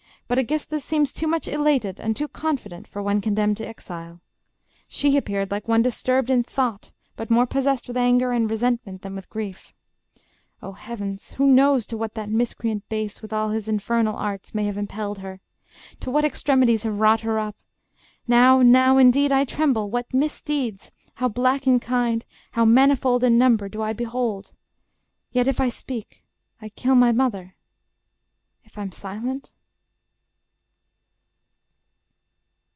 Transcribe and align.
But 0.27 0.39
Aegisthus 0.39 0.85
seems 0.85 1.11
Too 1.11 1.27
much 1.27 1.45
elated, 1.45 1.99
and 1.99 2.15
too 2.15 2.29
confident, 2.29 2.87
For 2.87 3.03
one 3.03 3.19
condemned 3.19 3.57
to 3.57 3.67
exile... 3.67 4.21
She 4.87 5.17
appeared 5.17 5.51
Like 5.51 5.67
one 5.67 5.81
disturbed 5.81 6.29
in 6.29 6.41
thought, 6.41 6.93
but 7.17 7.29
more 7.29 7.45
possessed 7.45 7.85
With 7.89 7.97
anger 7.97 8.31
and 8.31 8.49
resentment 8.49 9.01
than 9.01 9.13
with 9.13 9.29
grief... 9.29 9.73
O 10.61 10.71
Heavens! 10.71 11.33
who 11.33 11.45
knows 11.47 11.85
to 11.87 11.97
what 11.97 12.13
that 12.13 12.29
miscreant 12.29 12.87
base, 12.87 13.21
With 13.21 13.31
his 13.51 13.67
infernal 13.67 14.15
arts, 14.15 14.55
may 14.55 14.63
have 14.67 14.77
impelled 14.77 15.17
her! 15.17 15.41
To 15.99 16.09
what 16.09 16.23
extremities 16.23 16.83
have 16.83 17.01
wrought 17.01 17.21
her 17.27 17.37
up!... 17.37 17.57
Now, 18.25 18.61
now, 18.61 18.97
indeed, 18.97 19.33
I 19.33 19.43
tremble: 19.43 19.89
what 19.89 20.13
misdeeds, 20.13 20.93
How 21.15 21.27
black 21.27 21.67
in 21.67 21.81
kind, 21.81 22.23
how 22.51 22.63
manifold 22.63 23.25
in 23.25 23.37
number, 23.37 23.67
Do 23.67 23.81
I 23.81 23.91
behold!... 23.91 24.53
Yet, 25.33 25.49
if 25.49 25.59
I 25.59 25.67
speak, 25.67 26.23
I 26.61 26.69
kill 26.69 26.95
My 26.95 27.11
mother:... 27.11 27.57
If 28.63 28.77
I'm 28.77 28.93
silent 28.93 29.51